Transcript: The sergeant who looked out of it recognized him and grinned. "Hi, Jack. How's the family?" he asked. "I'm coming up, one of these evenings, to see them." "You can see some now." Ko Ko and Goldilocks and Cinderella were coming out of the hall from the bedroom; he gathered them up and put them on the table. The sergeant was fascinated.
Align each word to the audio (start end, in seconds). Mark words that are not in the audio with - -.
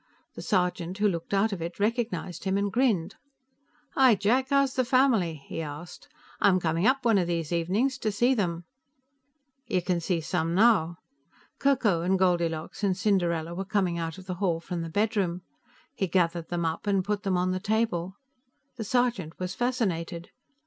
The 0.33 0.41
sergeant 0.41 0.97
who 0.97 1.07
looked 1.07 1.31
out 1.31 1.53
of 1.53 1.61
it 1.61 1.79
recognized 1.79 2.45
him 2.45 2.57
and 2.57 2.71
grinned. 2.71 3.17
"Hi, 3.93 4.15
Jack. 4.15 4.47
How's 4.49 4.73
the 4.73 4.83
family?" 4.83 5.43
he 5.45 5.61
asked. 5.61 6.07
"I'm 6.39 6.59
coming 6.59 6.87
up, 6.87 7.05
one 7.05 7.19
of 7.19 7.27
these 7.27 7.51
evenings, 7.51 7.99
to 7.99 8.11
see 8.11 8.33
them." 8.33 8.63
"You 9.67 9.83
can 9.83 9.99
see 10.01 10.19
some 10.19 10.55
now." 10.55 10.97
Ko 11.59 11.75
Ko 11.75 12.01
and 12.01 12.17
Goldilocks 12.17 12.83
and 12.83 12.97
Cinderella 12.97 13.53
were 13.53 13.63
coming 13.63 13.99
out 13.99 14.17
of 14.17 14.25
the 14.25 14.33
hall 14.41 14.59
from 14.59 14.81
the 14.81 14.89
bedroom; 14.89 15.43
he 15.93 16.07
gathered 16.07 16.49
them 16.49 16.65
up 16.65 16.87
and 16.87 17.05
put 17.05 17.21
them 17.21 17.37
on 17.37 17.51
the 17.51 17.59
table. 17.59 18.15
The 18.77 18.83
sergeant 18.83 19.37
was 19.37 19.53
fascinated. 19.53 20.31